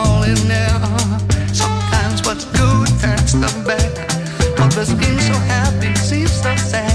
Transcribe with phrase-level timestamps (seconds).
[0.00, 0.80] all in there.
[1.52, 3.92] Sometimes what's good turns to bad.
[4.58, 6.89] What was being so happy seems so sad.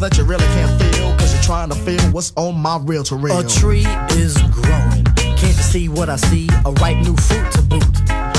[0.00, 3.16] That you really can't feel, cause you're trying to feel what's on my real to
[3.16, 3.38] real.
[3.38, 3.84] A tree
[4.16, 5.04] is growing.
[5.14, 6.48] Can't you see what I see?
[6.64, 7.84] A ripe new fruit to boot.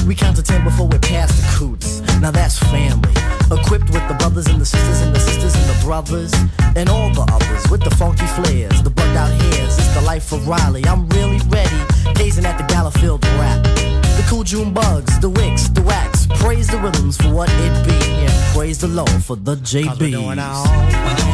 [0.07, 2.01] We count to ten before we pass the coots.
[2.19, 3.13] Now that's family.
[3.51, 6.33] Equipped with the brothers and the sisters and the sisters and the brothers
[6.75, 9.77] and all the others with the funky flares, the bugged out hairs.
[9.77, 10.83] It's the life of Riley.
[10.85, 11.77] I'm really ready,
[12.15, 13.63] gazing at the gala filled rap.
[14.17, 16.27] The cool June bugs, the wicks, the wax.
[16.41, 21.30] Praise the rhythms for what it be, and praise the Lord for the JBs.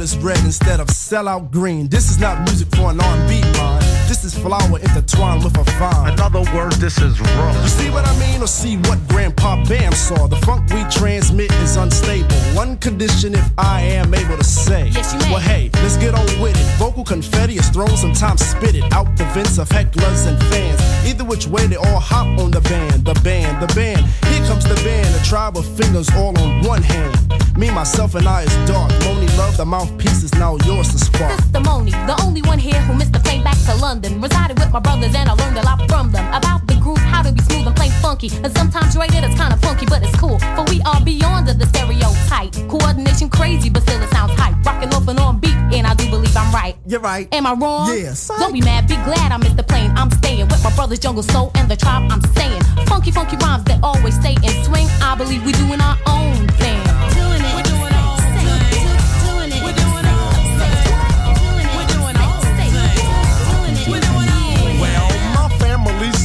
[0.00, 1.88] Is red instead of sellout green?
[1.88, 3.85] This is not music for an R&B mind.
[4.26, 6.12] This is flower intertwined with a vine.
[6.12, 7.62] In other words, this is raw.
[7.62, 10.26] You see what I mean, or see what Grandpa Bam saw?
[10.26, 12.34] The funk we transmit is unstable.
[12.52, 14.88] One condition, if I am able to say.
[14.88, 15.30] Yes, you may.
[15.30, 16.66] Well, hey, let's get on with it.
[16.76, 20.80] Vocal confetti is thrown, sometimes spit it out the vents of hecklers and fans.
[21.06, 24.04] Either which way, they all hop on the band, the band, the band.
[24.26, 27.14] Here comes the band, a tribe of fingers all on one hand.
[27.56, 28.90] Me, myself, and I is dark.
[29.04, 31.40] Monie Love, the mouthpiece is now yours to spark.
[31.40, 34.15] Sister Monie, the only one here who missed the plane back to London.
[34.20, 37.22] Resided with my brothers and I learned a lot from them about the groove, how
[37.22, 38.30] to be smooth and plain funky.
[38.42, 40.38] And sometimes rated it's kinda funky, but it's cool.
[40.56, 42.52] For we are beyond the stereotype.
[42.68, 44.54] Coordination crazy, but still it sounds hype.
[44.64, 46.76] Rocking off and on beat, and I do believe I'm right.
[46.86, 47.28] You're right.
[47.32, 47.88] Am I wrong?
[47.88, 48.28] Yes.
[48.38, 49.92] Don't be mad, be glad I missed the plane.
[49.96, 52.10] I'm staying with my brothers, Jungle Soul, and the tribe.
[52.10, 52.62] I'm staying.
[52.86, 54.88] Funky, funky rhymes that always stay in swing.
[55.02, 56.85] I believe we're doing our own thing.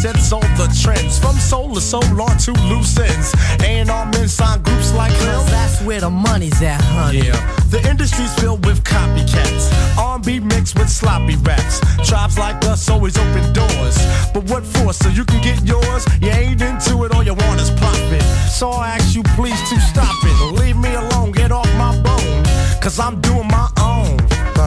[0.01, 3.35] Sets all the trends from soul to to loose ends.
[3.63, 5.11] And our men sign groups like.
[5.11, 7.27] Cause that's where the money's at, honey.
[7.27, 7.37] Yeah,
[7.69, 9.69] the industry's filled with copycats.
[9.97, 11.79] R&B mixed with sloppy raps.
[12.07, 13.97] Tribes like us always open doors.
[14.33, 14.91] But what for?
[14.91, 16.03] So you can get yours?
[16.19, 18.23] You ain't into it, all you want is profit.
[18.49, 20.59] So I ask you please to stop it.
[20.59, 22.43] Leave me alone, get off my bone.
[22.81, 23.80] Cause I'm doing my own.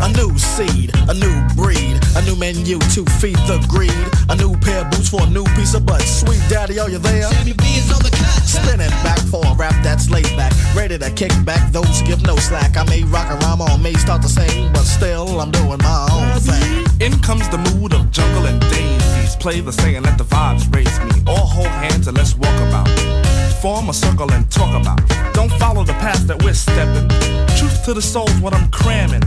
[0.04, 3.90] A new seed, a new breed, a new menu to feed the greed.
[4.28, 6.02] A new pair of boots for a new piece of butt.
[6.02, 7.22] Sweet daddy, are you there?
[7.22, 8.44] Sammy B is on the cut.
[8.44, 10.52] Spinning back for a rap that's laid back.
[10.76, 12.76] Ready to kick back those who give no slack.
[12.76, 16.06] I may rock a rhyme or may start to sing, but still I'm doing my
[16.12, 16.84] own thing.
[17.00, 19.36] In comes the mood of jungle and daisies.
[19.36, 21.22] Play the saying, let the vibes raise me.
[21.26, 23.23] All hold hands and let's walk about.
[23.64, 25.00] Form a circle and talk about.
[25.32, 27.08] Don't follow the path that we're stepping.
[27.56, 29.22] Truth to the soul's what I'm cramming.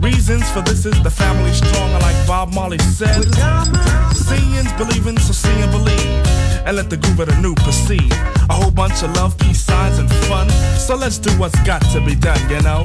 [0.00, 3.22] Reasons for this is the family stronger, like Bob Marley said.
[4.16, 6.26] Seeing's believing, so see and believe.
[6.64, 8.10] And let the groove of the new proceed.
[8.48, 10.48] A whole bunch of love, peace signs, and fun.
[10.78, 12.84] So let's do what's got to be done, you know?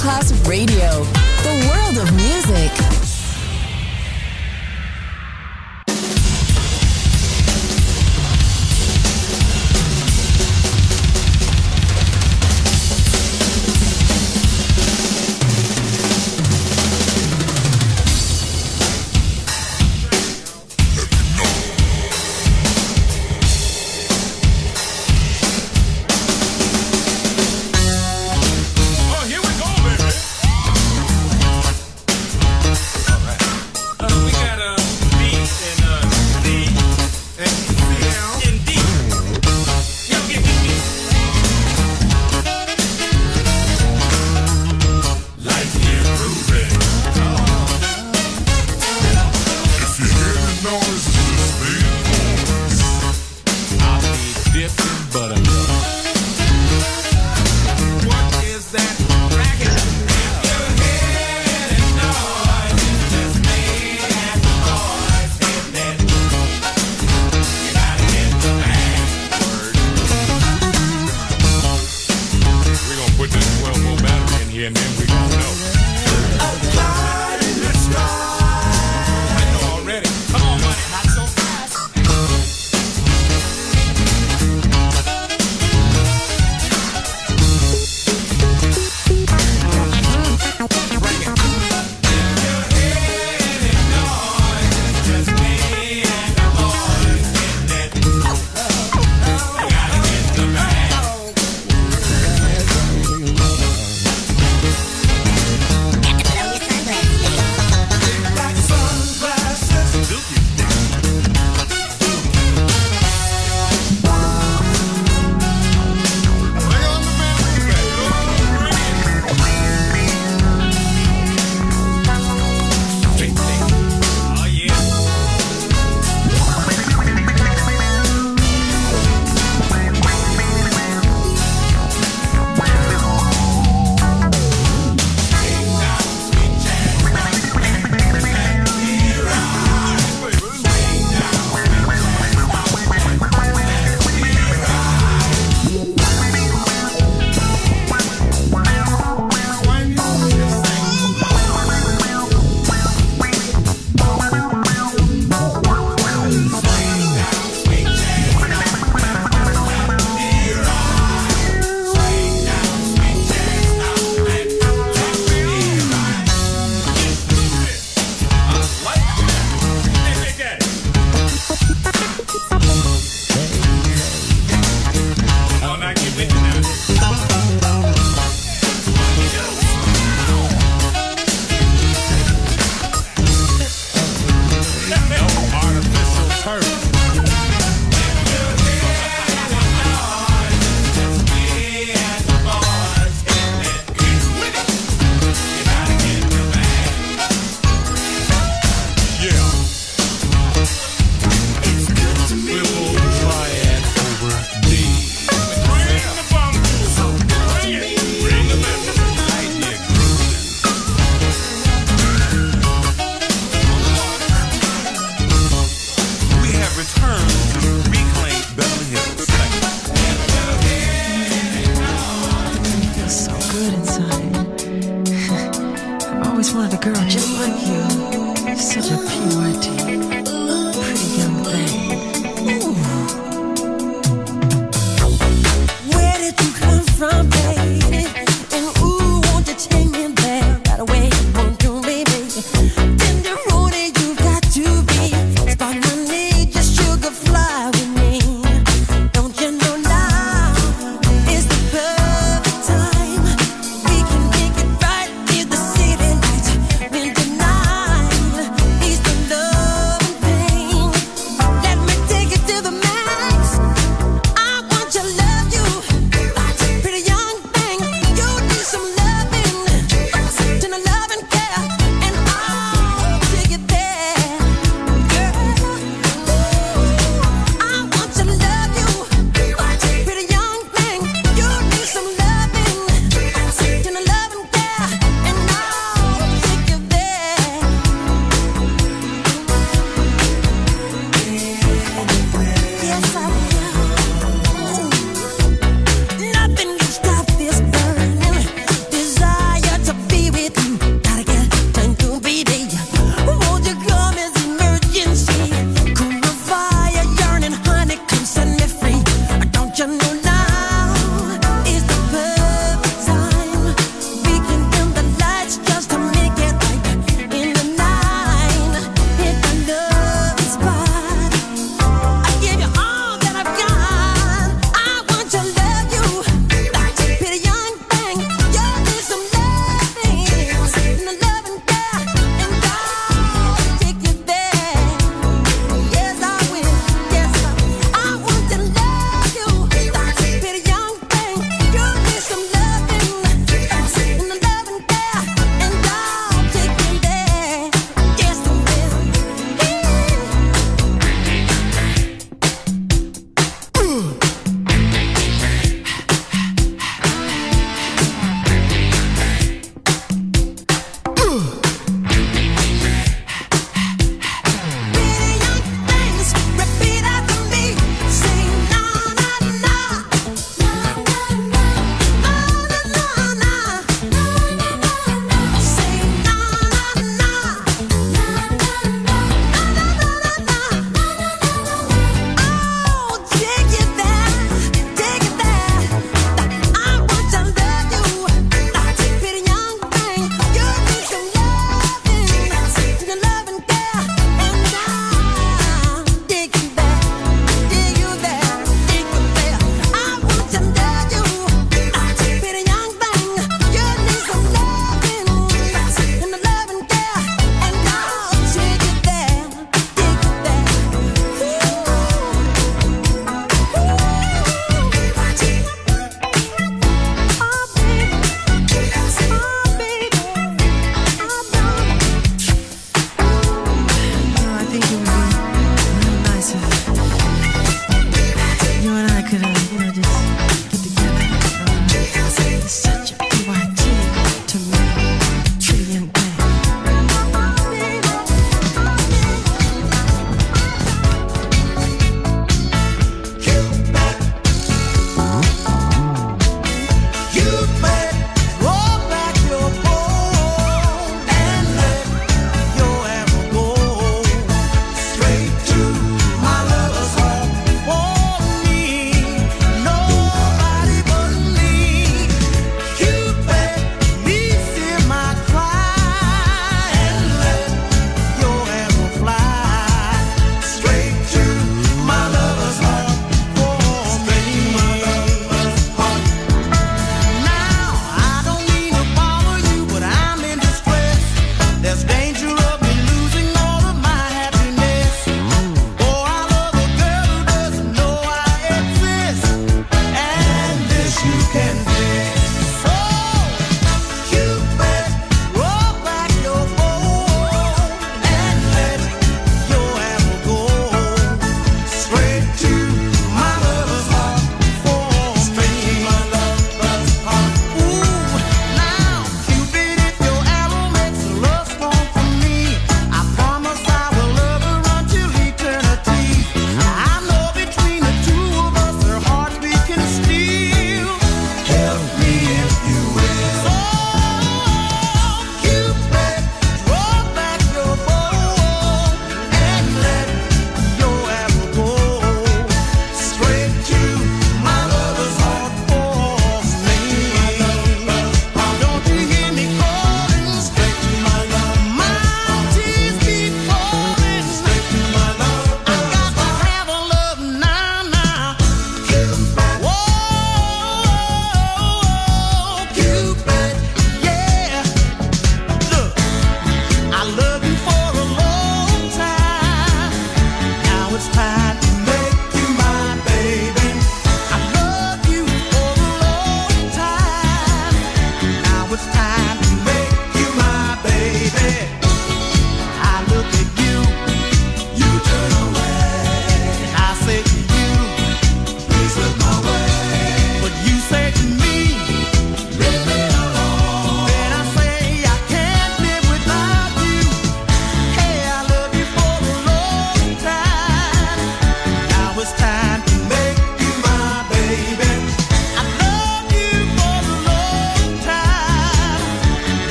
[0.00, 1.19] Masterclass Radio,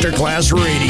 [0.00, 0.89] Masterclass Radio.